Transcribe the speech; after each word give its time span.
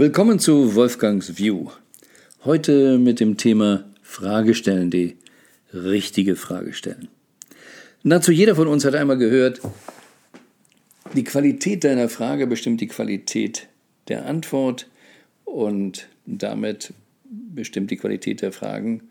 Willkommen 0.00 0.38
zu 0.38 0.76
Wolfgangs 0.76 1.36
View. 1.36 1.72
Heute 2.46 2.96
mit 2.96 3.20
dem 3.20 3.36
Thema 3.36 3.84
Fragestellen, 4.00 4.90
die 4.90 5.18
richtige 5.74 6.36
Frage 6.36 6.72
stellen. 6.72 7.08
Dazu 8.02 8.32
jeder 8.32 8.56
von 8.56 8.66
uns 8.66 8.86
hat 8.86 8.94
einmal 8.94 9.18
gehört, 9.18 9.60
die 11.12 11.22
Qualität 11.22 11.84
deiner 11.84 12.08
Frage 12.08 12.46
bestimmt 12.46 12.80
die 12.80 12.86
Qualität 12.86 13.68
der 14.08 14.24
Antwort 14.24 14.88
und 15.44 16.08
damit 16.24 16.94
bestimmt 17.54 17.90
die 17.90 17.98
Qualität 17.98 18.40
der 18.40 18.52
Fragen 18.52 19.02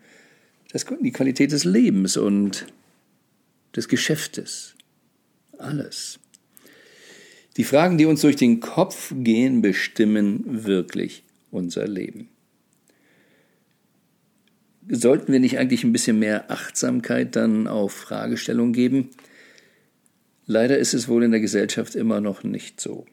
die 0.74 1.12
Qualität 1.12 1.52
des 1.52 1.62
Lebens 1.62 2.16
und 2.16 2.66
des 3.76 3.86
Geschäftes. 3.86 4.74
Alles. 5.56 6.18
Die 7.60 7.64
Fragen, 7.64 7.98
die 7.98 8.06
uns 8.06 8.22
durch 8.22 8.36
den 8.36 8.60
Kopf 8.60 9.12
gehen, 9.14 9.60
bestimmen 9.60 10.64
wirklich 10.64 11.24
unser 11.50 11.86
Leben. 11.86 12.30
Sollten 14.88 15.30
wir 15.30 15.40
nicht 15.40 15.58
eigentlich 15.58 15.84
ein 15.84 15.92
bisschen 15.92 16.18
mehr 16.18 16.50
Achtsamkeit 16.50 17.36
dann 17.36 17.66
auf 17.66 17.92
Fragestellung 17.92 18.72
geben? 18.72 19.10
Leider 20.46 20.78
ist 20.78 20.94
es 20.94 21.06
wohl 21.06 21.22
in 21.22 21.32
der 21.32 21.40
Gesellschaft 21.40 21.96
immer 21.96 22.22
noch 22.22 22.44
nicht 22.44 22.80
so. 22.80 23.04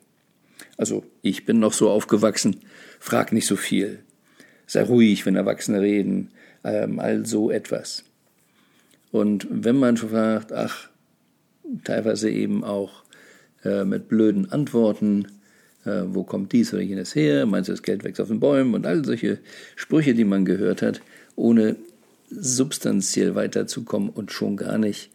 Also 0.78 1.04
ich 1.22 1.44
bin 1.44 1.60
noch 1.60 1.74
so 1.74 1.90
aufgewachsen, 1.90 2.62
frag 3.02 3.34
nicht 3.34 3.48
so 3.48 3.58
viel. 3.58 4.00
Sei 4.66 4.82
ruhig, 4.82 5.26
wenn 5.26 5.36
Erwachsene 5.36 5.82
reden, 5.82 6.32
ähm, 6.64 7.02
all 7.02 7.26
so 7.26 7.52
etwas. 7.52 8.06
Und 9.12 9.46
wenn 9.50 9.76
man 9.76 9.98
fragt, 9.98 10.54
ach, 10.54 10.88
teilweise 11.84 12.30
eben 12.30 12.64
auch 12.64 13.04
äh, 13.64 13.84
mit 13.84 14.08
blöden 14.08 14.52
Antworten, 14.52 15.28
äh, 15.86 16.04
wo 16.06 16.24
kommt 16.24 16.52
dies 16.52 16.74
oder 16.74 16.84
jenes 16.84 17.16
her, 17.16 17.46
meinst 17.46 17.70
du, 17.70 17.74
das 17.74 17.84
Geld 17.84 18.04
wächst 18.04 18.22
auf 18.22 18.28
den 18.28 18.40
Bäumen 18.40 18.74
und 18.74 18.86
all 18.86 19.04
solche 19.06 19.40
Sprüche, 19.76 20.14
die 20.14 20.26
man 20.26 20.46
gehört 20.46 20.82
hat, 20.82 21.02
ohne 21.36 21.76
substanziell 22.30 23.36
weiterzukommen 23.36 24.10
und 24.10 24.32
schon 24.32 24.58
gar 24.58 24.78
nicht 24.78 25.10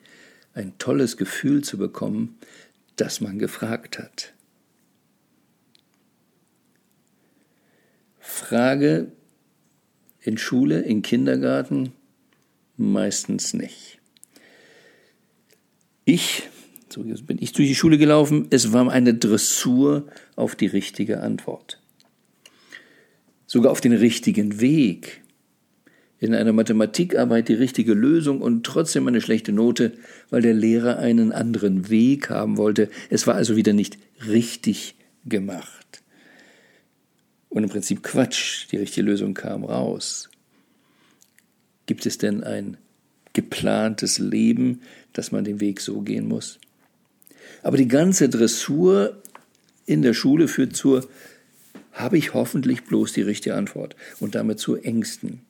ein 0.54 0.72
tolles 0.78 1.16
Gefühl 1.16 1.62
zu 1.62 1.78
bekommen, 1.78 2.38
dass 2.96 3.20
man 3.20 3.38
gefragt 3.38 3.98
hat. 3.98 4.32
Frage 8.18 9.12
in 10.20 10.38
Schule, 10.38 10.80
in 10.80 11.02
Kindergarten, 11.02 11.92
meistens 12.76 13.54
nicht. 13.54 13.98
Ich 16.04 16.48
so, 16.92 17.02
bin 17.02 17.38
ich 17.40 17.52
durch 17.52 17.68
die 17.68 17.74
Schule 17.74 17.98
gelaufen. 17.98 18.46
Es 18.50 18.72
war 18.72 18.90
eine 18.90 19.14
Dressur 19.14 20.06
auf 20.36 20.54
die 20.54 20.66
richtige 20.66 21.20
Antwort. 21.20 21.80
Sogar 23.46 23.72
auf 23.72 23.80
den 23.80 23.92
richtigen 23.92 24.60
Weg. 24.60 25.22
In 26.18 26.34
einer 26.34 26.52
Mathematikarbeit 26.52 27.48
die 27.48 27.54
richtige 27.54 27.94
Lösung 27.94 28.40
und 28.40 28.64
trotzdem 28.64 29.08
eine 29.08 29.20
schlechte 29.20 29.52
Note, 29.52 29.92
weil 30.30 30.40
der 30.40 30.54
Lehrer 30.54 30.98
einen 30.98 31.32
anderen 31.32 31.90
Weg 31.90 32.30
haben 32.30 32.56
wollte. 32.56 32.88
Es 33.10 33.26
war 33.26 33.34
also 33.34 33.56
wieder 33.56 33.72
nicht 33.72 33.98
richtig 34.28 34.94
gemacht. 35.24 36.02
Und 37.48 37.64
im 37.64 37.70
Prinzip 37.70 38.02
Quatsch, 38.02 38.66
die 38.70 38.76
richtige 38.76 39.04
Lösung 39.04 39.34
kam 39.34 39.64
raus. 39.64 40.30
Gibt 41.86 42.06
es 42.06 42.18
denn 42.18 42.44
ein 42.44 42.76
geplantes 43.32 44.18
Leben, 44.18 44.80
dass 45.12 45.32
man 45.32 45.44
den 45.44 45.60
Weg 45.60 45.80
so 45.80 46.00
gehen 46.02 46.28
muss? 46.28 46.58
Aber 47.62 47.76
die 47.76 47.88
ganze 47.88 48.28
Dressur 48.28 49.22
in 49.86 50.02
der 50.02 50.14
Schule 50.14 50.48
führt 50.48 50.76
zur, 50.76 51.06
habe 51.92 52.18
ich 52.18 52.34
hoffentlich 52.34 52.84
bloß 52.84 53.12
die 53.12 53.22
richtige 53.22 53.54
Antwort 53.54 53.96
und 54.20 54.34
damit 54.34 54.58
zu 54.58 54.76
Ängsten. 54.76 55.42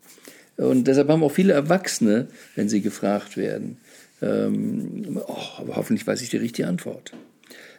Und 0.56 0.86
deshalb 0.86 1.08
haben 1.08 1.23
auch 1.23 1.33
viele 1.33 1.53
Erwachsene, 1.53 2.28
wenn 2.55 2.69
sie 2.69 2.83
gefragt 2.83 3.36
werden, 3.36 3.78
ähm, 4.20 5.20
oh, 5.27 5.46
aber 5.58 5.77
hoffentlich 5.77 6.07
weiß 6.07 6.23
ich 6.23 6.30
die 6.30 6.36
richtige 6.36 6.68
Antwort. 6.68 7.12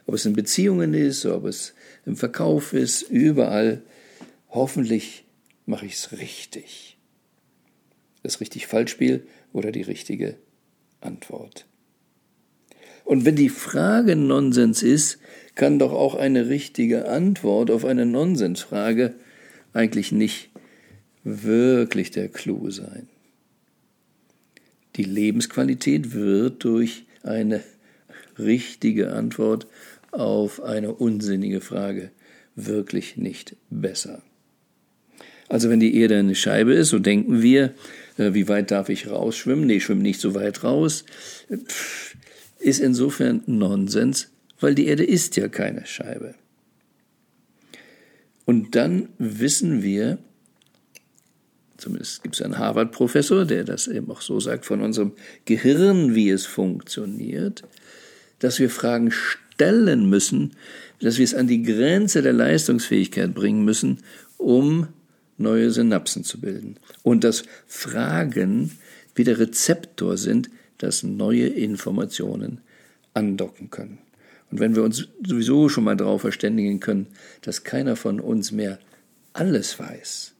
Ob 0.06 0.16
es 0.16 0.26
in 0.26 0.34
Beziehungen 0.34 0.94
ist, 0.94 1.26
ob 1.26 1.46
es 1.46 1.74
im 2.06 2.18
Verkauf 2.18 2.74
ist, 2.74 3.04
überall, 3.04 3.82
hoffentlich 4.50 5.24
mache 5.66 5.86
ich 5.86 5.94
es 5.94 6.12
richtig. 6.12 6.98
Das 8.22 8.42
richtig 8.42 8.68
Falschspiel 8.68 9.26
oder 9.54 9.72
die 9.72 9.82
richtige 9.82 10.36
Antwort. 11.00 11.66
Und 13.04 13.26
wenn 13.26 13.36
die 13.36 13.50
Frage 13.50 14.16
Nonsens 14.16 14.82
ist, 14.82 15.20
kann 15.56 15.80
doch 15.80 15.92
auch 15.92 16.16
eine 16.16 16.50
richtige 16.50 17.08
Antwort 17.08 17.70
auf 17.70 17.86
eine 17.86 18.06
Nonsensfrage 18.06 19.14
eigentlich 19.74 20.12
nicht 20.12 20.50
wirklich 21.24 22.12
der 22.12 22.30
Clou 22.30 22.70
sein. 22.70 23.08
Die 24.96 25.04
Lebensqualität 25.04 26.14
wird 26.14 26.64
durch 26.64 27.06
eine 27.24 27.64
richtige 28.38 29.14
Antwort 29.14 29.68
auf 30.12 30.62
eine 30.62 30.94
unsinnige 30.94 31.62
Frage 31.62 32.12
wirklich 32.56 33.18
nicht 33.18 33.56
besser. 33.70 34.22
Also 35.50 35.70
wenn 35.70 35.80
die 35.80 35.96
Erde 35.98 36.18
eine 36.18 36.36
Scheibe 36.36 36.74
ist, 36.74 36.90
so 36.90 37.00
denken 37.00 37.42
wir, 37.42 37.74
äh, 38.18 38.34
wie 38.34 38.48
weit 38.48 38.72
darf 38.72 38.90
ich 38.90 39.10
rausschwimmen? 39.10 39.68
Nee, 39.68 39.78
ich 39.78 39.84
schwimme 39.84 40.02
nicht 40.02 40.20
so 40.20 40.36
weit 40.36 40.64
raus. 40.64 41.06
Pff, 41.52 42.16
ist 42.64 42.80
insofern 42.80 43.44
Nonsens, 43.46 44.30
weil 44.60 44.76
die 44.76 44.88
Erde 44.88 45.04
ist 45.04 45.36
ja 45.36 45.50
keine 45.50 45.86
Scheibe. 45.86 46.36
Und 48.46 48.76
dann 48.76 49.10
wissen 49.18 49.84
wir, 49.84 50.18
zumindest 51.78 52.24
gibt 52.24 52.36
es 52.36 52.42
einen 52.42 52.58
Harvard-Professor, 52.58 53.46
der 53.46 53.64
das 53.64 53.88
eben 53.88 54.10
auch 54.12 54.22
so 54.22 54.40
sagt 54.40 54.66
von 54.66 54.82
unserem 54.82 55.14
Gehirn, 55.46 56.16
wie 56.16 56.30
es 56.30 56.46
funktioniert, 56.46 57.64
dass 58.40 58.60
wir 58.60 58.70
Fragen 58.70 59.12
stellen 59.12 60.10
müssen, 60.10 60.54
dass 61.00 61.18
wir 61.18 61.26
es 61.26 61.36
an 61.36 61.48
die 61.48 61.64
Grenze 61.64 62.22
der 62.22 62.34
Leistungsfähigkeit 62.34 63.34
bringen 63.34 63.66
müssen, 63.66 64.00
um 64.38 64.88
neue 65.38 65.72
Synapsen 65.72 66.24
zu 66.24 66.40
bilden. 66.40 66.78
Und 67.02 67.24
dass 67.24 67.44
Fragen 67.68 68.72
wie 69.16 69.24
der 69.24 69.40
Rezeptor 69.40 70.18
sind, 70.18 70.50
dass 70.84 71.04
neue 71.04 71.48
Informationen 71.48 72.62
andocken 73.14 73.70
können. 73.70 74.00
Und 74.52 74.60
wenn 74.60 74.76
wir 74.76 74.84
uns 74.84 75.08
sowieso 75.26 75.70
schon 75.70 75.86
mal 75.86 75.96
darauf 75.96 76.22
verständigen 76.22 76.80
können, 76.80 77.08
dass 77.42 77.64
keiner 77.64 77.96
von 77.96 78.20
uns 78.20 78.52
mehr 78.52 78.80
alles 79.32 79.80
weiß, 79.80 80.34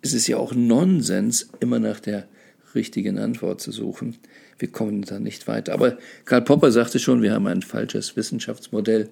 ist 0.00 0.14
es 0.14 0.26
ja 0.26 0.38
auch 0.38 0.54
Nonsens, 0.54 1.50
immer 1.60 1.78
nach 1.78 2.00
der 2.00 2.26
richtigen 2.74 3.18
Antwort 3.18 3.60
zu 3.60 3.70
suchen. 3.70 4.16
Wir 4.58 4.70
kommen 4.72 5.02
da 5.02 5.18
nicht 5.20 5.46
weiter. 5.46 5.74
Aber 5.74 5.98
Karl 6.24 6.42
Popper 6.42 6.72
sagte 6.72 6.98
schon, 6.98 7.22
wir 7.22 7.32
haben 7.32 7.46
ein 7.46 7.62
falsches 7.62 8.16
Wissenschaftsmodell. 8.16 9.10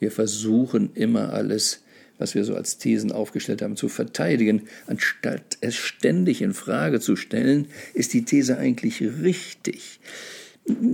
Wir 0.00 0.10
versuchen 0.10 0.90
immer 0.94 1.32
alles 1.32 1.83
was 2.24 2.34
wir 2.34 2.44
so 2.44 2.54
als 2.54 2.78
Thesen 2.78 3.12
aufgestellt 3.12 3.60
haben, 3.60 3.76
zu 3.76 3.90
verteidigen, 3.90 4.62
anstatt 4.86 5.58
es 5.60 5.74
ständig 5.74 6.40
in 6.40 6.54
Frage 6.54 6.98
zu 6.98 7.16
stellen, 7.16 7.66
ist 7.92 8.14
die 8.14 8.24
These 8.24 8.56
eigentlich 8.56 9.02
richtig. 9.02 10.00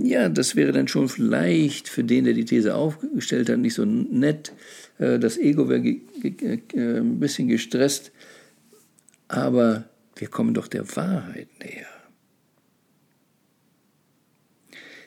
Ja, 0.03 0.27
das 0.27 0.57
wäre 0.57 0.73
dann 0.73 0.89
schon 0.89 1.07
vielleicht 1.07 1.87
für 1.87 2.03
den, 2.03 2.25
der 2.25 2.33
die 2.33 2.43
These 2.43 2.75
aufgestellt 2.75 3.49
hat, 3.49 3.59
nicht 3.59 3.75
so 3.75 3.85
nett. 3.85 4.51
Äh, 4.99 5.19
das 5.19 5.37
Ego 5.37 5.69
wäre 5.69 5.87
äh, 5.87 6.99
ein 6.99 7.21
bisschen 7.21 7.47
gestresst, 7.47 8.11
aber 9.29 9.85
wir 10.17 10.27
kommen 10.27 10.53
doch 10.53 10.67
der 10.67 10.85
Wahrheit 10.97 11.47
näher. 11.63 11.87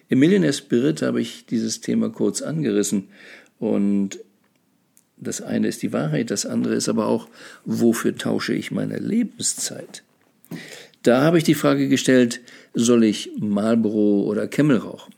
Im 0.08 0.20
Millionaire 0.20 0.54
Spirit 0.54 1.02
habe 1.02 1.20
ich 1.20 1.44
dieses 1.44 1.82
Thema 1.82 2.08
kurz 2.08 2.40
angerissen 2.40 3.08
und 3.58 4.20
das 5.24 5.40
eine 5.40 5.68
ist 5.68 5.82
die 5.82 5.92
Wahrheit, 5.92 6.30
das 6.30 6.46
andere 6.46 6.74
ist 6.74 6.88
aber 6.88 7.06
auch, 7.06 7.28
wofür 7.64 8.16
tausche 8.16 8.54
ich 8.54 8.70
meine 8.70 8.98
Lebenszeit? 8.98 10.02
Da 11.02 11.22
habe 11.22 11.38
ich 11.38 11.44
die 11.44 11.54
Frage 11.54 11.88
gestellt, 11.88 12.40
soll 12.72 13.04
ich 13.04 13.30
Marlboro 13.38 14.22
oder 14.22 14.46
Camel 14.46 14.78
rauchen? 14.78 15.14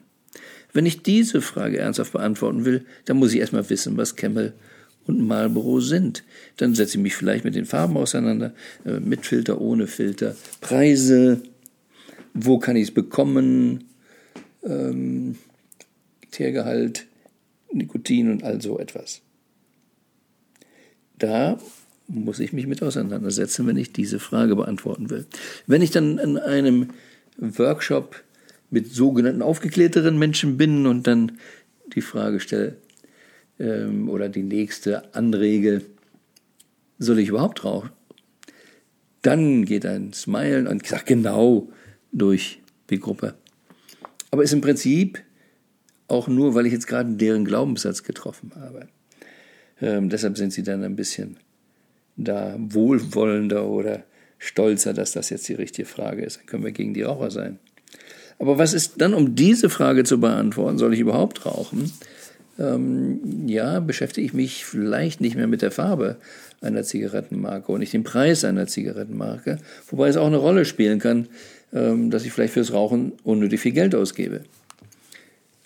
Wenn 0.73 0.87
ich 0.87 1.03
diese 1.03 1.41
Frage 1.41 1.79
ernsthaft 1.79 2.13
beantworten 2.13 2.65
will, 2.65 2.85
dann 3.05 3.17
muss 3.19 3.33
ich 3.33 3.41
erstmal 3.41 3.69
wissen, 3.71 3.97
was 3.97 4.17
Camel 4.17 4.53
und 5.07 5.27
Marlboro 5.27 5.81
sind. 5.81 6.25
Dann 6.57 6.75
setze 6.75 6.97
ich 6.97 7.03
mich 7.03 7.15
vielleicht 7.15 7.45
mit 7.45 7.55
den 7.55 7.65
Farben 7.65 7.97
auseinander, 7.97 8.53
äh, 8.85 9.01
mit 9.01 9.25
Filter, 9.25 9.61
ohne 9.61 9.87
Filter, 9.87 10.37
Preise, 10.61 11.41
wo 12.35 12.59
kann 12.59 12.77
ich 12.77 12.89
es 12.89 12.95
bekommen, 12.95 13.85
ähm, 14.65 15.37
Teergehalt, 16.31 17.07
Nikotin 17.73 18.31
und 18.31 18.43
all 18.43 18.61
so 18.61 18.79
etwas 18.79 19.23
da 21.19 21.59
muss 22.09 22.39
ich 22.39 22.53
mich 22.53 22.67
mit 22.67 22.83
auseinandersetzen, 22.83 23.67
wenn 23.67 23.77
ich 23.77 23.93
diese 23.93 24.19
Frage 24.19 24.55
beantworten 24.57 25.11
will. 25.11 25.27
Wenn 25.67 25.83
ich 25.83 25.91
dann 25.91 26.19
in 26.19 26.39
einem 26.39 26.91
Workshop 27.39 28.23
mit 28.71 28.93
sogenannten 28.93 29.43
aufgeklärteren 29.43 30.19
Menschen 30.19 30.57
bin 30.57 30.87
und 30.87 31.07
dann 31.07 31.39
die 31.95 32.01
Frage 32.01 32.41
stelle 32.41 32.77
ähm, 33.59 34.09
oder 34.09 34.29
die 34.29 34.43
nächste 34.43 35.15
anrege, 35.15 35.83
soll 36.99 37.19
ich 37.19 37.29
überhaupt 37.29 37.65
rauchen? 37.65 37.91
Dann 39.23 39.65
geht 39.65 39.85
ein 39.85 40.13
Smile 40.13 40.69
und 40.69 40.87
sagt 40.87 41.07
genau 41.07 41.69
durch 42.13 42.61
die 42.91 43.01
Gruppe. 43.01 43.35
Aber 44.31 44.45
ist 44.45 44.53
im 44.53 44.61
Prinzip 44.61 45.23
auch 46.09 46.29
nur, 46.29 46.55
weil 46.55 46.67
ich 46.67 46.73
jetzt 46.73 46.87
gerade 46.87 47.15
deren 47.15 47.45
Glaubenssatz 47.45 48.03
getroffen 48.03 48.53
habe. 48.55 48.89
Ähm, 49.81 50.09
deshalb 50.09 50.37
sind 50.37 50.53
sie 50.53 50.63
dann 50.63 50.83
ein 50.85 50.97
bisschen 50.97 51.37
da 52.17 52.57
wohlwollender 52.59 53.67
oder 53.67 54.05
stolzer, 54.39 54.95
dass 54.95 55.13
das 55.13 55.31
jetzt 55.31 55.49
die 55.49 55.55
richtige 55.55 55.87
Frage 55.87 56.25
ist. 56.25 56.39
Dann 56.39 56.47
können 56.47 56.65
wir 56.65 56.73
gegen 56.73 56.95
die 56.95 57.03
Raucher 57.03 57.31
sein. 57.31 57.59
Aber 58.39 58.59
was 58.59 58.75
ist 58.75 59.01
dann, 59.01 59.15
um 59.15 59.35
diese 59.35 59.71
Frage 59.71 60.05
zu 60.05 60.21
beantworten, 60.21 60.79
soll 60.79 60.95
ich 60.95 61.01
überhaupt 61.01 61.47
rauchen? 61.47 61.91
Ähm, 62.59 63.47
ja, 63.47 63.81
beschäftige 63.81 64.27
ich 64.27 64.35
mich 64.35 64.65
vielleicht 64.65 65.21
nicht 65.21 65.37
mehr 65.37 65.47
mit 65.47 65.63
der 65.63 65.71
Farbe 65.71 66.17
einer 66.61 66.83
Zigarettenmarke 66.83 67.71
und 67.71 67.81
nicht 67.81 67.93
dem 67.93 68.05
Preis 68.05 68.45
einer 68.45 68.67
Zigarettenmarke, 68.67 69.59
wobei 69.91 70.09
es 70.09 70.17
auch 70.17 70.27
eine 70.27 70.39
Rolle 70.39 70.65
spielen 70.65 70.99
kann, 70.99 71.29
ähm, 71.73 72.11
dass 72.11 72.25
ich 72.25 72.33
vielleicht 72.33 72.55
fürs 72.55 72.73
Rauchen 72.73 73.13
unnötig 73.25 73.61
viel 73.61 73.73
Geld 73.73 73.95
ausgebe. 73.95 74.43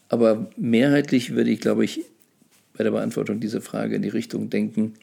Aber 0.08 0.50
mehrheitlich 0.56 1.34
würde 1.34 1.50
ich, 1.50 1.60
glaube 1.60 1.84
ich, 1.84 2.02
bei 2.80 2.84
der 2.84 2.92
Beantwortung 2.92 3.40
dieser 3.40 3.60
Frage 3.60 3.96
in 3.96 4.00
die 4.00 4.08
Richtung 4.08 4.48
denken, 4.48 4.94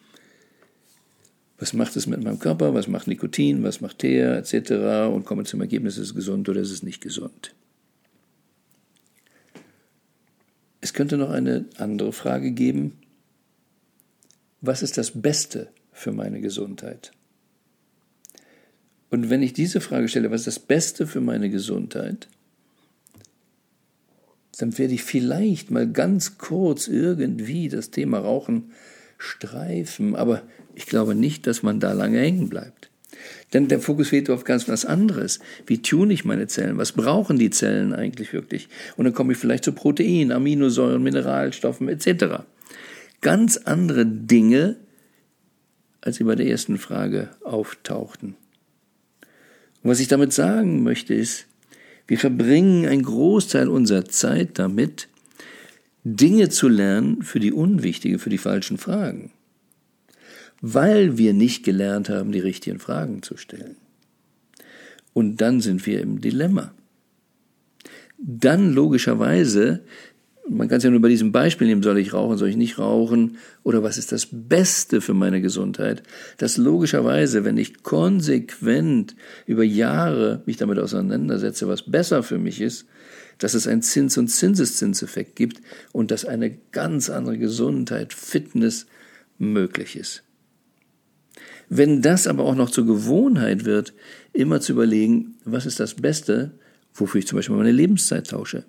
was 1.59 1.73
macht 1.73 1.95
es 1.95 2.07
mit 2.07 2.23
meinem 2.23 2.39
Körper, 2.39 2.73
was 2.73 2.87
macht 2.87 3.05
Nikotin, 3.05 3.61
was 3.61 3.81
macht 3.81 3.99
Teer 3.99 4.35
etc. 4.35 5.13
und 5.13 5.25
komme 5.25 5.43
zum 5.43 5.61
Ergebnis, 5.61 5.99
ist 5.99 6.07
es 6.07 6.15
gesund 6.15 6.49
oder 6.49 6.59
ist 6.59 6.71
es 6.71 6.81
nicht 6.81 7.01
gesund. 7.01 7.53
Es 10.81 10.95
könnte 10.95 11.17
noch 11.17 11.29
eine 11.29 11.65
andere 11.77 12.13
Frage 12.13 12.49
geben. 12.49 12.93
Was 14.61 14.81
ist 14.81 14.97
das 14.97 15.11
Beste 15.11 15.67
für 15.91 16.11
meine 16.11 16.41
Gesundheit? 16.41 17.11
Und 19.11 19.29
wenn 19.29 19.43
ich 19.43 19.53
diese 19.53 19.81
Frage 19.81 20.07
stelle, 20.07 20.31
was 20.31 20.41
ist 20.41 20.47
das 20.47 20.59
Beste 20.59 21.05
für 21.05 21.21
meine 21.21 21.51
Gesundheit, 21.51 22.27
dann 24.57 24.77
werde 24.77 24.93
ich 24.93 25.03
vielleicht 25.03 25.71
mal 25.71 25.87
ganz 25.87 26.37
kurz 26.37 26.87
irgendwie 26.87 27.69
das 27.69 27.91
Thema 27.91 28.19
Rauchen 28.19 28.71
streifen, 29.17 30.15
aber 30.15 30.43
ich 30.75 30.85
glaube 30.85 31.15
nicht, 31.15 31.47
dass 31.47 31.63
man 31.63 31.79
da 31.79 31.93
lange 31.93 32.19
hängen 32.19 32.49
bleibt. 32.49 32.89
Denn 33.53 33.67
der 33.67 33.79
Fokus 33.79 34.11
wird 34.11 34.29
auf 34.29 34.43
ganz 34.43 34.67
was 34.67 34.85
anderes. 34.85 35.39
Wie 35.65 35.81
tune 35.81 36.13
ich 36.13 36.25
meine 36.25 36.47
Zellen? 36.47 36.77
Was 36.77 36.91
brauchen 36.91 37.39
die 37.39 37.49
Zellen 37.49 37.93
eigentlich 37.93 38.33
wirklich? 38.33 38.67
Und 38.95 39.05
dann 39.05 39.13
komme 39.13 39.33
ich 39.33 39.39
vielleicht 39.39 39.63
zu 39.63 39.71
Proteinen, 39.71 40.31
Aminosäuren, 40.31 41.01
Mineralstoffen 41.01 41.87
etc. 41.87 42.43
Ganz 43.21 43.57
andere 43.57 44.05
Dinge, 44.05 44.75
als 46.01 46.17
sie 46.17 46.25
bei 46.25 46.35
der 46.35 46.47
ersten 46.47 46.77
Frage 46.77 47.29
auftauchten. 47.43 48.35
Und 49.81 49.91
was 49.91 49.99
ich 49.99 50.07
damit 50.07 50.33
sagen 50.33 50.83
möchte 50.83 51.13
ist, 51.13 51.47
wir 52.07 52.17
verbringen 52.17 52.85
einen 52.85 53.03
Großteil 53.03 53.67
unserer 53.67 54.05
Zeit 54.05 54.59
damit, 54.59 55.09
Dinge 56.03 56.49
zu 56.49 56.69
lernen 56.69 57.21
für 57.21 57.39
die 57.39 57.51
unwichtigen, 57.51 58.17
für 58.17 58.29
die 58.29 58.37
falschen 58.37 58.77
Fragen, 58.77 59.31
weil 60.61 61.17
wir 61.17 61.33
nicht 61.33 61.63
gelernt 61.63 62.09
haben, 62.09 62.31
die 62.31 62.39
richtigen 62.39 62.79
Fragen 62.79 63.23
zu 63.23 63.35
stellen. 63.35 63.75
Und 65.13 65.41
dann 65.41 65.59
sind 65.61 65.85
wir 65.85 65.99
im 66.01 66.21
Dilemma. 66.21 66.71
Dann 68.17 68.71
logischerweise 68.71 69.81
man 70.49 70.67
kann 70.67 70.77
es 70.77 70.83
ja 70.83 70.89
nur 70.89 71.01
bei 71.01 71.09
diesem 71.09 71.31
Beispiel 71.31 71.67
nehmen, 71.67 71.83
soll 71.83 71.97
ich 71.97 72.13
rauchen, 72.13 72.37
soll 72.37 72.49
ich 72.49 72.55
nicht 72.55 72.79
rauchen 72.79 73.37
oder 73.63 73.83
was 73.83 73.97
ist 73.97 74.11
das 74.11 74.27
Beste 74.31 75.01
für 75.01 75.13
meine 75.13 75.41
Gesundheit, 75.41 76.03
dass 76.37 76.57
logischerweise, 76.57 77.43
wenn 77.43 77.57
ich 77.57 77.83
konsequent 77.83 79.15
über 79.45 79.63
Jahre 79.63 80.41
mich 80.45 80.57
damit 80.57 80.79
auseinandersetze, 80.79 81.67
was 81.67 81.83
besser 81.83 82.23
für 82.23 82.37
mich 82.37 82.61
ist, 82.61 82.85
dass 83.37 83.53
es 83.53 83.67
einen 83.67 83.81
Zins- 83.81 84.17
und 84.17 84.29
Zinseszinseffekt 84.29 85.35
gibt 85.35 85.61
und 85.91 86.11
dass 86.11 86.25
eine 86.25 86.57
ganz 86.71 87.09
andere 87.09 87.37
Gesundheit, 87.37 88.13
Fitness 88.13 88.87
möglich 89.37 89.95
ist. 89.95 90.23
Wenn 91.69 92.01
das 92.01 92.27
aber 92.27 92.45
auch 92.45 92.55
noch 92.55 92.69
zur 92.69 92.85
Gewohnheit 92.85 93.65
wird, 93.65 93.93
immer 94.33 94.61
zu 94.61 94.71
überlegen, 94.71 95.35
was 95.43 95.65
ist 95.65 95.79
das 95.79 95.95
Beste, 95.95 96.51
wofür 96.99 97.19
ich 97.19 97.27
zum 97.27 97.37
Beispiel 97.37 97.55
meine 97.55 97.71
Lebenszeit 97.71 98.29
tausche, 98.29 98.65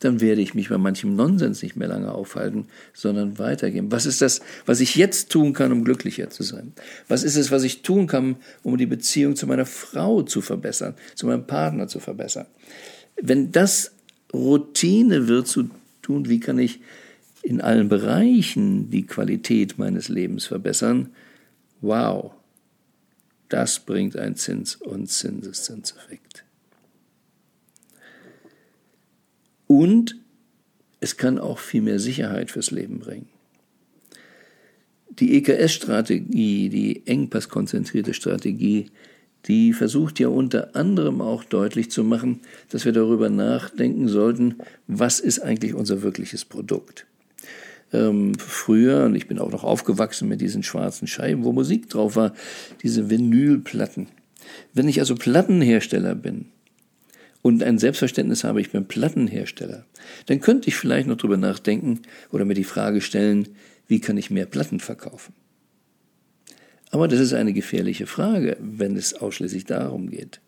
dann 0.00 0.20
werde 0.20 0.40
ich 0.40 0.54
mich 0.54 0.68
bei 0.68 0.78
manchem 0.78 1.16
Nonsens 1.16 1.62
nicht 1.62 1.76
mehr 1.76 1.88
lange 1.88 2.12
aufhalten, 2.12 2.66
sondern 2.92 3.38
weitergehen. 3.38 3.90
Was 3.90 4.06
ist 4.06 4.22
das, 4.22 4.40
was 4.66 4.80
ich 4.80 4.96
jetzt 4.96 5.30
tun 5.30 5.52
kann, 5.52 5.72
um 5.72 5.84
glücklicher 5.84 6.30
zu 6.30 6.42
sein? 6.42 6.72
Was 7.08 7.22
ist 7.22 7.36
es, 7.36 7.50
was 7.50 7.62
ich 7.62 7.82
tun 7.82 8.06
kann, 8.06 8.36
um 8.62 8.76
die 8.76 8.86
Beziehung 8.86 9.36
zu 9.36 9.46
meiner 9.46 9.66
Frau 9.66 10.22
zu 10.22 10.40
verbessern, 10.40 10.94
zu 11.14 11.26
meinem 11.26 11.46
Partner 11.46 11.88
zu 11.88 12.00
verbessern? 12.00 12.46
Wenn 13.20 13.52
das 13.52 13.92
Routine 14.32 15.28
wird 15.28 15.46
zu 15.46 15.70
tun, 16.02 16.28
wie 16.28 16.40
kann 16.40 16.58
ich 16.58 16.80
in 17.42 17.60
allen 17.60 17.88
Bereichen 17.88 18.90
die 18.90 19.06
Qualität 19.06 19.78
meines 19.78 20.08
Lebens 20.08 20.46
verbessern? 20.46 21.10
Wow, 21.80 22.32
das 23.48 23.80
bringt 23.80 24.16
ein 24.16 24.36
Zins- 24.36 24.76
und 24.76 25.08
Zinseszinseffekt. 25.08 26.43
Und 29.74 30.14
es 31.00 31.16
kann 31.16 31.40
auch 31.40 31.58
viel 31.58 31.82
mehr 31.82 31.98
Sicherheit 31.98 32.52
fürs 32.52 32.70
Leben 32.70 33.00
bringen. 33.00 33.26
Die 35.18 35.34
EKS-Strategie, 35.34 36.68
die 36.68 37.04
engpasskonzentrierte 37.08 38.14
Strategie, 38.14 38.86
die 39.46 39.72
versucht 39.72 40.20
ja 40.20 40.28
unter 40.28 40.76
anderem 40.76 41.20
auch 41.20 41.42
deutlich 41.42 41.90
zu 41.90 42.04
machen, 42.04 42.42
dass 42.68 42.84
wir 42.84 42.92
darüber 42.92 43.30
nachdenken 43.30 44.06
sollten, 44.06 44.58
was 44.86 45.18
ist 45.18 45.40
eigentlich 45.40 45.74
unser 45.74 46.02
wirkliches 46.02 46.44
Produkt. 46.44 47.06
Ähm, 47.92 48.36
früher, 48.38 49.06
und 49.06 49.16
ich 49.16 49.26
bin 49.26 49.40
auch 49.40 49.50
noch 49.50 49.64
aufgewachsen 49.64 50.28
mit 50.28 50.40
diesen 50.40 50.62
schwarzen 50.62 51.08
Scheiben, 51.08 51.42
wo 51.42 51.52
Musik 51.52 51.90
drauf 51.90 52.14
war, 52.14 52.32
diese 52.84 53.10
Vinylplatten. 53.10 54.06
Wenn 54.72 54.86
ich 54.86 55.00
also 55.00 55.16
Plattenhersteller 55.16 56.14
bin, 56.14 56.46
und 57.44 57.62
ein 57.62 57.76
Selbstverständnis 57.76 58.42
habe, 58.42 58.62
ich 58.62 58.70
bin 58.70 58.88
Plattenhersteller, 58.88 59.84
dann 60.24 60.40
könnte 60.40 60.68
ich 60.68 60.76
vielleicht 60.76 61.06
noch 61.06 61.18
drüber 61.18 61.36
nachdenken 61.36 62.00
oder 62.32 62.46
mir 62.46 62.54
die 62.54 62.64
Frage 62.64 63.02
stellen, 63.02 63.48
wie 63.86 64.00
kann 64.00 64.16
ich 64.16 64.30
mehr 64.30 64.46
Platten 64.46 64.80
verkaufen? 64.80 65.34
Aber 66.90 67.06
das 67.06 67.20
ist 67.20 67.34
eine 67.34 67.52
gefährliche 67.52 68.06
Frage, 68.06 68.56
wenn 68.60 68.96
es 68.96 69.12
ausschließlich 69.12 69.66
darum 69.66 70.08
geht. 70.08 70.40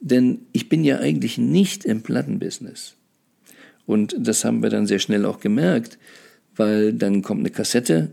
Denn 0.00 0.40
ich 0.50 0.68
bin 0.68 0.82
ja 0.82 0.98
eigentlich 0.98 1.38
nicht 1.38 1.84
im 1.84 2.02
Plattenbusiness. 2.02 2.96
Und 3.86 4.16
das 4.18 4.44
haben 4.44 4.64
wir 4.64 4.70
dann 4.70 4.88
sehr 4.88 4.98
schnell 4.98 5.24
auch 5.24 5.38
gemerkt, 5.38 5.96
weil 6.56 6.92
dann 6.92 7.22
kommt 7.22 7.42
eine 7.42 7.50
Kassette, 7.50 8.10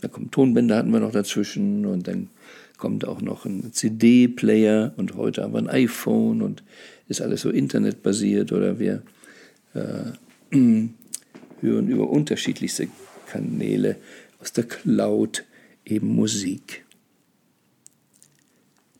da 0.00 0.06
kommen 0.06 0.30
Tonbänder 0.30 0.76
hatten 0.76 0.92
wir 0.92 1.00
noch 1.00 1.10
dazwischen 1.10 1.86
und 1.86 2.06
dann 2.06 2.28
kommt 2.76 3.06
auch 3.06 3.20
noch 3.20 3.44
ein 3.44 3.72
CD-Player 3.72 4.92
und 4.96 5.16
heute 5.16 5.42
haben 5.42 5.54
wir 5.54 5.58
ein 5.58 5.68
iPhone 5.68 6.42
und 6.42 6.62
ist 7.08 7.20
alles 7.20 7.42
so 7.42 7.50
internetbasiert 7.50 8.52
oder 8.52 8.78
wir 8.78 9.02
äh, 9.74 10.56
hören 11.60 11.88
über 11.88 12.10
unterschiedlichste 12.10 12.88
Kanäle 13.26 13.96
aus 14.40 14.52
der 14.52 14.64
Cloud 14.64 15.44
eben 15.84 16.08
Musik. 16.08 16.84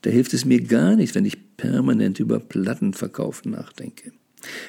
Da 0.02 0.10
hilft 0.10 0.34
es 0.34 0.44
mir 0.44 0.62
gar 0.62 0.94
nicht, 0.96 1.14
wenn 1.14 1.24
ich 1.24 1.56
permanent 1.56 2.20
über 2.20 2.38
Plattenverkauf 2.38 3.44
nachdenke. 3.44 4.12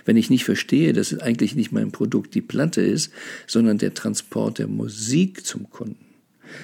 Wenn 0.06 0.18
ich 0.18 0.30
nicht 0.30 0.46
verstehe, 0.46 0.94
dass 0.94 1.18
eigentlich 1.20 1.56
nicht 1.56 1.72
mein 1.72 1.92
Produkt 1.92 2.34
die 2.34 2.42
Platte 2.42 2.82
ist, 2.82 3.12
sondern 3.46 3.78
der 3.78 3.94
Transport 3.94 4.60
der 4.60 4.68
Musik 4.68 5.46
zum 5.46 5.70
Kunden. 5.70 6.07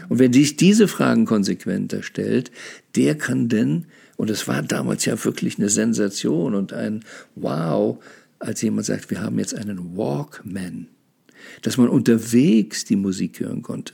Und 0.09 0.19
wer 0.19 0.31
sich 0.33 0.57
diese 0.57 0.87
Fragen 0.87 1.25
konsequenter 1.25 2.03
stellt, 2.03 2.51
der 2.95 3.15
kann 3.15 3.49
denn, 3.49 3.85
und 4.17 4.29
es 4.29 4.47
war 4.47 4.61
damals 4.61 5.05
ja 5.05 5.23
wirklich 5.23 5.57
eine 5.57 5.69
Sensation 5.69 6.55
und 6.55 6.73
ein 6.73 7.03
Wow, 7.35 8.03
als 8.39 8.61
jemand 8.61 8.85
sagt, 8.85 9.09
wir 9.09 9.21
haben 9.21 9.39
jetzt 9.39 9.55
einen 9.55 9.95
Walkman, 9.97 10.87
dass 11.61 11.77
man 11.77 11.89
unterwegs 11.89 12.85
die 12.85 12.95
Musik 12.95 13.39
hören 13.39 13.61
konnte. 13.61 13.93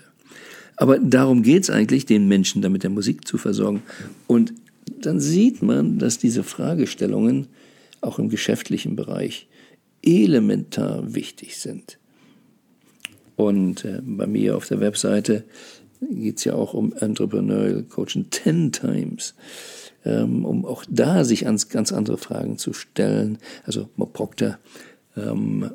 Aber 0.76 0.98
darum 0.98 1.44
geht's 1.44 1.70
eigentlich, 1.70 2.06
den 2.06 2.28
Menschen 2.28 2.62
damit 2.62 2.84
der 2.84 2.90
Musik 2.90 3.28
zu 3.28 3.38
versorgen. 3.38 3.84
Und 4.28 4.54
dann 5.02 5.20
sieht 5.20 5.62
man, 5.62 6.00
dass 6.00 6.18
diese 6.18 6.44
Fragestellungen 6.44 7.48
auch 8.02 8.18
im 8.18 8.30
geschäftlichen 8.30 8.96
Bereich 8.96 9.48
elementar 10.02 11.14
wichtig 11.14 11.58
sind. 11.58 11.99
Und 13.40 13.86
äh, 13.86 14.02
bei 14.04 14.28
mir 14.28 14.58
auf 14.58 14.68
der 14.68 14.82
Webseite 14.82 15.46
geht 16.02 16.40
es 16.40 16.44
ja 16.44 16.56
auch 16.56 16.74
um 16.74 16.92
Entrepreneurial 16.92 17.84
Coaching 17.84 18.30
Ten 18.32 18.74
Times, 18.74 19.34
ähm, 20.04 20.44
um 20.44 20.66
auch 20.66 20.84
da 20.90 21.24
sich 21.24 21.46
ganz 21.70 21.94
andere 21.94 22.18
Fragen 22.18 22.58
zu 22.58 22.74
stellen. 22.74 23.38
Also 23.64 23.88
Bob 23.96 24.12
Proctor 24.12 24.58
ähm, 25.16 25.72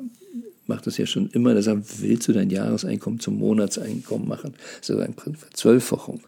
macht 0.67 0.85
das 0.85 0.99
ja 0.99 1.07
schon 1.07 1.31
immer, 1.31 1.53
der 1.53 1.63
sagt, 1.63 2.03
willst 2.03 2.27
du 2.27 2.33
dein 2.33 2.51
Jahreseinkommen 2.51 3.19
zum 3.19 3.39
Monatseinkommen 3.39 4.27
machen? 4.27 4.53
So 4.81 4.99
eine 4.99 5.15
Zwölffachung, 5.53 6.19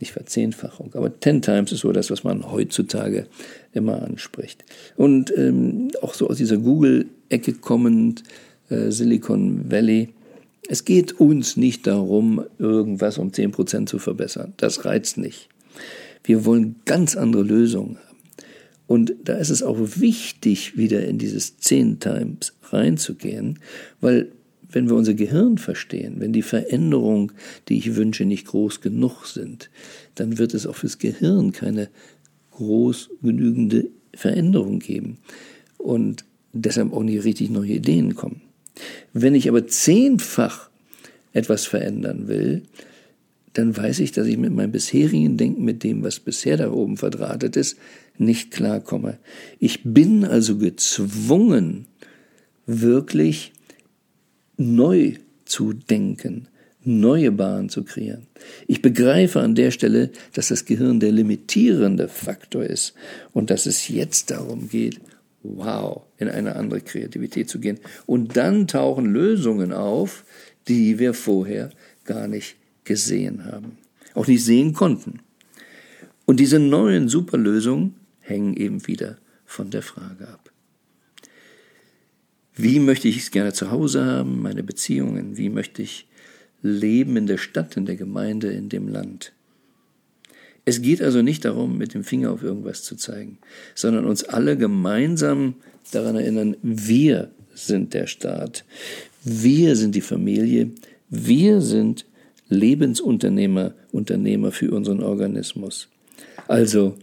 nicht 0.00 0.12
Verzehnfachung. 0.12 0.94
Aber 0.94 1.20
Ten 1.20 1.42
Times 1.42 1.72
ist 1.72 1.80
so 1.80 1.92
das, 1.92 2.10
was 2.10 2.24
man 2.24 2.50
heutzutage 2.50 3.26
immer 3.74 4.02
anspricht. 4.02 4.64
Und 4.96 5.30
ähm, 5.36 5.88
auch 6.00 6.14
so 6.14 6.30
aus 6.30 6.38
dieser 6.38 6.56
Google-Ecke 6.56 7.52
kommend, 7.52 8.22
äh, 8.70 8.90
Silicon 8.90 9.70
Valley, 9.70 10.14
es 10.68 10.84
geht 10.84 11.18
uns 11.18 11.56
nicht 11.56 11.86
darum, 11.86 12.44
irgendwas 12.58 13.18
um 13.18 13.30
10% 13.30 13.86
zu 13.86 13.98
verbessern. 13.98 14.54
Das 14.56 14.84
reizt 14.84 15.18
nicht. 15.18 15.48
Wir 16.24 16.44
wollen 16.44 16.76
ganz 16.84 17.16
andere 17.16 17.42
Lösungen 17.42 17.96
haben. 17.96 18.10
Und 18.86 19.14
da 19.22 19.34
ist 19.34 19.50
es 19.50 19.62
auch 19.62 19.78
wichtig, 19.78 20.76
wieder 20.76 21.06
in 21.06 21.18
dieses 21.18 21.58
10 21.58 22.00
Times 22.00 22.54
reinzugehen, 22.70 23.60
weil 24.00 24.32
wenn 24.72 24.88
wir 24.88 24.96
unser 24.96 25.14
Gehirn 25.14 25.58
verstehen, 25.58 26.16
wenn 26.18 26.32
die 26.32 26.42
Veränderungen, 26.42 27.32
die 27.68 27.78
ich 27.78 27.96
wünsche, 27.96 28.24
nicht 28.24 28.46
groß 28.46 28.80
genug 28.80 29.26
sind, 29.26 29.70
dann 30.14 30.38
wird 30.38 30.54
es 30.54 30.66
auch 30.66 30.76
fürs 30.76 30.98
Gehirn 30.98 31.52
keine 31.52 31.88
groß 32.52 33.10
genügende 33.22 33.88
Veränderung 34.14 34.80
geben 34.80 35.18
und 35.78 36.24
deshalb 36.52 36.92
auch 36.92 37.02
nicht 37.02 37.24
richtig 37.24 37.50
neue 37.50 37.74
Ideen 37.74 38.14
kommen. 38.14 38.42
Wenn 39.12 39.34
ich 39.34 39.48
aber 39.48 39.66
zehnfach 39.66 40.70
etwas 41.32 41.66
verändern 41.66 42.28
will, 42.28 42.62
dann 43.52 43.76
weiß 43.76 43.98
ich, 44.00 44.12
dass 44.12 44.26
ich 44.26 44.36
mit 44.36 44.52
meinem 44.52 44.72
bisherigen 44.72 45.36
Denken, 45.36 45.64
mit 45.64 45.82
dem, 45.82 46.02
was 46.02 46.20
bisher 46.20 46.56
da 46.56 46.70
oben 46.70 46.96
verdrahtet 46.96 47.56
ist, 47.56 47.76
nicht 48.16 48.50
klarkomme. 48.50 49.18
Ich 49.58 49.80
bin 49.82 50.24
also 50.24 50.58
gezwungen, 50.58 51.86
wirklich 52.66 53.52
neu 54.56 55.14
zu 55.44 55.72
denken, 55.72 56.46
neue 56.84 57.32
Bahnen 57.32 57.68
zu 57.68 57.82
kreieren. 57.82 58.26
Ich 58.66 58.82
begreife 58.82 59.40
an 59.40 59.54
der 59.54 59.70
Stelle, 59.70 60.10
dass 60.32 60.48
das 60.48 60.64
Gehirn 60.64 61.00
der 61.00 61.12
limitierende 61.12 62.08
Faktor 62.08 62.64
ist 62.64 62.94
und 63.32 63.50
dass 63.50 63.66
es 63.66 63.88
jetzt 63.88 64.30
darum 64.30 64.68
geht, 64.68 65.00
wow, 65.42 66.02
in 66.18 66.28
eine 66.28 66.56
andere 66.56 66.80
Kreativität 66.80 67.48
zu 67.48 67.60
gehen. 67.60 67.78
Und 68.06 68.36
dann 68.36 68.66
tauchen 68.66 69.06
Lösungen 69.06 69.72
auf, 69.72 70.24
die 70.68 70.98
wir 70.98 71.14
vorher 71.14 71.70
gar 72.04 72.28
nicht 72.28 72.56
gesehen 72.84 73.44
haben, 73.44 73.78
auch 74.14 74.26
nicht 74.26 74.44
sehen 74.44 74.72
konnten. 74.74 75.20
Und 76.26 76.40
diese 76.40 76.58
neuen 76.58 77.08
Superlösungen 77.08 77.94
hängen 78.20 78.54
eben 78.54 78.86
wieder 78.86 79.18
von 79.44 79.70
der 79.70 79.82
Frage 79.82 80.28
ab. 80.28 80.50
Wie 82.54 82.78
möchte 82.78 83.08
ich 83.08 83.18
es 83.18 83.30
gerne 83.30 83.52
zu 83.52 83.70
Hause 83.70 84.04
haben, 84.04 84.42
meine 84.42 84.62
Beziehungen? 84.62 85.36
Wie 85.36 85.48
möchte 85.48 85.82
ich 85.82 86.06
leben 86.62 87.16
in 87.16 87.26
der 87.26 87.38
Stadt, 87.38 87.76
in 87.76 87.86
der 87.86 87.96
Gemeinde, 87.96 88.52
in 88.52 88.68
dem 88.68 88.86
Land? 88.86 89.32
Es 90.64 90.82
geht 90.82 91.02
also 91.02 91.22
nicht 91.22 91.44
darum, 91.44 91.78
mit 91.78 91.94
dem 91.94 92.04
Finger 92.04 92.32
auf 92.32 92.42
irgendwas 92.42 92.82
zu 92.82 92.96
zeigen, 92.96 93.38
sondern 93.74 94.04
uns 94.04 94.24
alle 94.24 94.56
gemeinsam 94.56 95.54
daran 95.92 96.16
erinnern, 96.16 96.56
wir 96.62 97.30
sind 97.54 97.94
der 97.94 98.06
Staat, 98.06 98.64
wir 99.24 99.76
sind 99.76 99.94
die 99.94 100.00
Familie, 100.00 100.70
wir 101.08 101.60
sind 101.60 102.06
Lebensunternehmer, 102.48 103.74
Unternehmer 103.92 104.52
für 104.52 104.70
unseren 104.72 105.02
Organismus. 105.02 105.88
Also, 106.48 106.96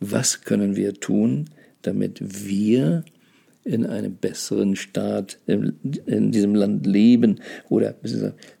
was 0.00 0.42
können 0.42 0.76
wir 0.76 0.94
tun, 0.94 1.50
damit 1.82 2.20
wir 2.46 3.04
in 3.64 3.84
einem 3.86 4.14
besseren 4.14 4.76
Staat 4.76 5.38
in 5.46 6.32
diesem 6.32 6.54
Land 6.54 6.86
leben? 6.86 7.40
Oder 7.68 7.94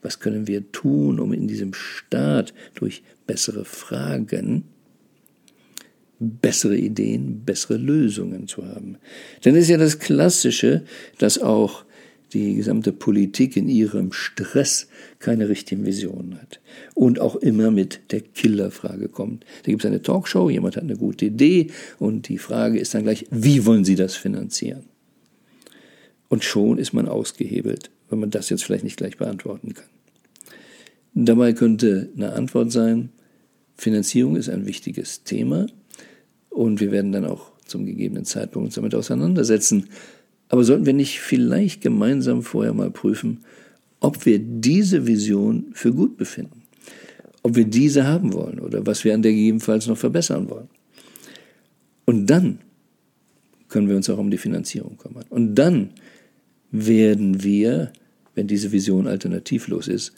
was 0.02 0.20
können 0.20 0.46
wir 0.46 0.70
tun, 0.72 1.20
um 1.20 1.32
in 1.32 1.48
diesem 1.48 1.72
Staat 1.74 2.52
durch 2.74 3.02
bessere 3.26 3.64
Fragen 3.64 4.64
bessere 6.22 6.76
Ideen, 6.76 7.44
bessere 7.44 7.78
Lösungen 7.78 8.46
zu 8.46 8.66
haben? 8.66 8.98
Denn 9.44 9.56
es 9.56 9.64
ist 9.64 9.70
ja 9.70 9.78
das 9.78 9.98
Klassische, 9.98 10.84
dass 11.18 11.38
auch 11.38 11.84
die 12.32 12.54
gesamte 12.54 12.92
Politik 12.92 13.56
in 13.56 13.68
ihrem 13.68 14.12
Stress 14.12 14.88
keine 15.18 15.48
richtigen 15.48 15.84
Visionen 15.84 16.40
hat. 16.40 16.60
Und 16.94 17.20
auch 17.20 17.36
immer 17.36 17.70
mit 17.70 18.12
der 18.12 18.20
Killerfrage 18.20 19.08
kommt. 19.08 19.44
Da 19.62 19.70
gibt 19.70 19.84
es 19.84 19.90
eine 19.90 20.02
Talkshow, 20.02 20.48
jemand 20.50 20.76
hat 20.76 20.84
eine 20.84 20.96
gute 20.96 21.26
Idee 21.26 21.68
und 21.98 22.28
die 22.28 22.38
Frage 22.38 22.78
ist 22.78 22.94
dann 22.94 23.02
gleich, 23.02 23.26
wie 23.30 23.66
wollen 23.66 23.84
Sie 23.84 23.96
das 23.96 24.14
finanzieren? 24.14 24.84
Und 26.28 26.44
schon 26.44 26.78
ist 26.78 26.92
man 26.92 27.08
ausgehebelt, 27.08 27.90
wenn 28.08 28.20
man 28.20 28.30
das 28.30 28.48
jetzt 28.50 28.64
vielleicht 28.64 28.84
nicht 28.84 28.96
gleich 28.96 29.16
beantworten 29.16 29.74
kann. 29.74 29.88
Dabei 31.12 31.52
könnte 31.52 32.08
eine 32.16 32.32
Antwort 32.32 32.70
sein, 32.70 33.10
Finanzierung 33.76 34.36
ist 34.36 34.48
ein 34.48 34.66
wichtiges 34.66 35.24
Thema 35.24 35.66
und 36.50 36.80
wir 36.80 36.92
werden 36.92 37.12
dann 37.12 37.24
auch 37.24 37.50
zum 37.64 37.86
gegebenen 37.86 38.24
Zeitpunkt 38.24 38.66
uns 38.66 38.74
damit 38.74 38.94
auseinandersetzen. 38.94 39.88
Aber 40.50 40.64
sollten 40.64 40.84
wir 40.84 40.92
nicht 40.92 41.20
vielleicht 41.20 41.80
gemeinsam 41.80 42.42
vorher 42.42 42.74
mal 42.74 42.90
prüfen, 42.90 43.38
ob 44.00 44.26
wir 44.26 44.38
diese 44.38 45.06
Vision 45.06 45.66
für 45.72 45.94
gut 45.94 46.16
befinden? 46.16 46.62
Ob 47.42 47.54
wir 47.54 47.64
diese 47.64 48.06
haben 48.06 48.32
wollen 48.34 48.58
oder 48.58 48.84
was 48.84 49.04
wir 49.04 49.14
an 49.14 49.22
der 49.22 49.32
gegebenenfalls 49.32 49.86
noch 49.86 49.96
verbessern 49.96 50.50
wollen? 50.50 50.68
Und 52.04 52.26
dann 52.26 52.58
können 53.68 53.88
wir 53.88 53.96
uns 53.96 54.10
auch 54.10 54.18
um 54.18 54.30
die 54.30 54.38
Finanzierung 54.38 54.98
kümmern. 54.98 55.24
Und 55.30 55.54
dann 55.54 55.90
werden 56.72 57.44
wir, 57.44 57.92
wenn 58.34 58.48
diese 58.48 58.72
Vision 58.72 59.06
alternativlos 59.06 59.86
ist, 59.86 60.12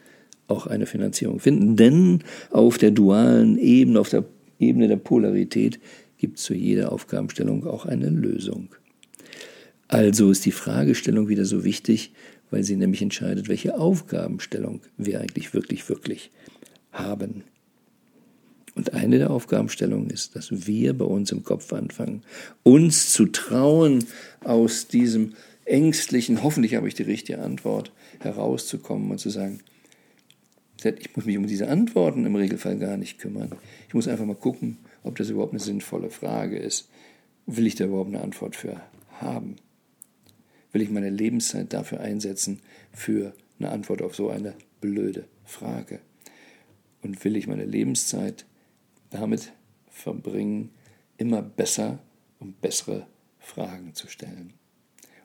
auch 0.49 0.67
eine 0.67 0.87
Finanzierung 0.87 1.41
finden. 1.41 1.77
Denn 1.77 2.21
auf 2.51 2.79
der 2.79 2.91
dualen 2.91 3.59
Ebene, 3.59 4.01
auf 4.01 4.09
der 4.09 4.25
Ebene 4.59 4.89
der 4.89 4.97
Polarität 4.97 5.79
gibt 6.17 6.39
es 6.39 6.45
zu 6.45 6.55
jeder 6.55 6.91
Aufgabenstellung 6.91 7.67
auch 7.67 7.85
eine 7.85 8.09
Lösung. 8.09 8.69
Also 9.93 10.31
ist 10.31 10.47
die 10.47 10.53
Fragestellung 10.53 11.29
wieder 11.29 11.45
so 11.45 11.65
wichtig, 11.65 12.15
weil 12.51 12.65
sie 12.65 12.77
nämlich 12.77 13.03
entscheidet, 13.03 13.51
welche 13.51 13.79
Aufgabenstellung 13.79 14.81
wir 14.97 15.21
eigentlich 15.21 15.53
wirklich, 15.53 15.87
wirklich 15.91 16.31
haben. 16.93 17.45
Und 18.75 18.95
eine 18.95 19.19
der 19.19 19.31
Aufgabenstellungen 19.31 20.09
ist, 20.09 20.35
dass 20.35 20.67
wir 20.67 20.97
bei 20.97 21.05
uns 21.05 21.31
im 21.31 21.45
Kopf 21.45 21.71
anfangen, 21.75 22.23
uns 22.63 23.13
zu 23.13 23.27
trauen, 23.27 24.07
aus 24.43 24.89
diesem 24.89 25.35
ängstlichen, 25.67 26.43
hoffentlich 26.43 26.75
habe 26.75 26.89
ich 26.89 26.95
die 26.95 27.03
richtige 27.03 27.41
Antwort, 27.41 27.93
herauszukommen 28.21 29.11
und 29.11 29.19
zu 29.19 29.29
sagen, 29.29 29.61
ich 30.83 31.15
muss 31.15 31.27
mich 31.27 31.37
um 31.37 31.47
diese 31.47 31.69
Antworten 31.69 32.25
im 32.25 32.35
Regelfall 32.35 32.79
gar 32.79 32.97
nicht 32.97 33.19
kümmern. 33.19 33.53
Ich 33.89 33.95
muss 33.95 34.09
einfach 34.09 34.25
mal 34.25 34.37
gucken, 34.37 34.79
ob 35.03 35.17
das 35.17 35.29
überhaupt 35.29 35.53
eine 35.53 35.61
sinnvolle 35.61 36.09
Frage 36.09 36.57
ist. 36.57 36.89
Will 37.45 37.67
ich 37.67 37.75
da 37.75 37.85
überhaupt 37.85 38.09
eine 38.09 38.23
Antwort 38.23 38.57
für 38.57 38.81
haben? 39.21 39.57
Will 40.73 40.83
ich 40.83 40.91
meine 40.91 41.11
Lebenszeit 41.11 41.73
dafür 41.73 42.01
einsetzen, 42.01 42.61
für 42.93 43.35
eine 43.59 43.71
Antwort 43.71 44.03
auf 44.03 44.15
so 44.15 44.31
eine 44.31 44.55
blöde 44.81 45.27
Frage? 45.45 46.01
Und 47.03 47.25
will 47.25 47.37
ich 47.37 47.47
meine 47.47 47.65
Lebenszeit 47.65 48.47
damit 49.11 49.53
verbringen, 49.91 50.71
immer 51.19 51.43
besser 51.43 51.99
und 52.39 52.61
bessere 52.61 53.07
Fragen 53.39 53.95
zu 53.95 54.09
stellen? 54.09 54.55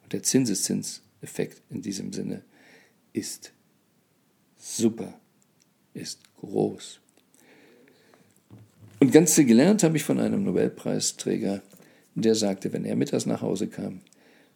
Und 0.04 0.13
der 0.13 0.24
Zinseszinseffekt 0.24 1.62
in 1.70 1.82
diesem 1.82 2.13
Sinne 2.13 2.44
ist 3.13 3.54
super, 4.58 5.20
ist 5.94 6.20
groß. 6.38 7.00
Und 9.00 9.12
ganz 9.12 9.36
gelernt 9.36 9.84
habe 9.84 9.98
ich 9.98 10.04
von 10.04 10.20
einem 10.20 10.44
Nobelpreisträger, 10.44 11.62
der 12.16 12.36
sagte, 12.36 12.74
wenn 12.74 12.84
er 12.84 12.96
mittags 12.96 13.27
nach 13.27 13.42
Hause 13.42 13.68
kam, 13.68 14.01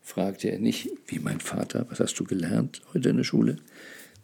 fragte 0.01 0.49
er 0.49 0.59
nicht, 0.59 0.89
wie 1.07 1.19
mein 1.19 1.39
Vater, 1.39 1.85
was 1.89 1.99
hast 1.99 2.19
du 2.19 2.23
gelernt 2.23 2.81
heute 2.93 3.09
in 3.09 3.17
der 3.17 3.23
Schule, 3.23 3.57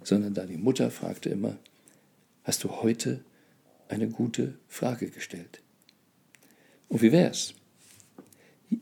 sondern 0.03 0.33
da 0.33 0.45
die 0.45 0.57
Mutter 0.57 0.91
fragte 0.91 1.29
immer, 1.29 1.57
hast 2.43 2.63
du 2.63 2.69
heute 2.81 3.23
eine 3.89 4.09
gute 4.09 4.55
Frage 4.67 5.09
gestellt? 5.09 5.61
Und 6.89 7.01
wie 7.01 7.11
wär's? 7.11 7.53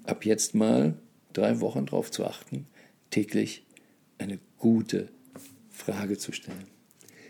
Ab 0.04 0.26
jetzt 0.26 0.56
mal 0.56 0.98
drei 1.34 1.60
Wochen 1.60 1.86
darauf 1.86 2.12
zu 2.12 2.26
achten, 2.26 2.68
täglich 3.12 3.66
eine 4.18 4.40
gute 4.58 5.10
Frage 5.70 6.18
zu 6.18 6.32
stellen. 6.32 6.68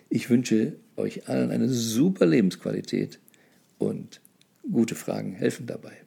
Ich 0.09 0.29
wünsche 0.29 0.77
euch 0.95 1.27
allen 1.27 1.51
eine 1.51 1.67
super 1.67 2.25
Lebensqualität 2.25 3.19
und 3.77 4.21
gute 4.71 4.95
Fragen 4.95 5.33
helfen 5.33 5.65
dabei. 5.65 6.04